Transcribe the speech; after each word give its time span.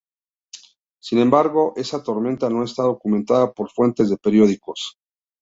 Sin 0.99 1.19
embargo, 1.19 1.73
esa 1.75 2.01
tormenta 2.01 2.49
no 2.49 2.63
está 2.63 2.81
documentada 2.81 3.51
por 3.53 3.69
fuentes 3.69 4.09
de 4.09 4.17
periódicos. 4.17 4.97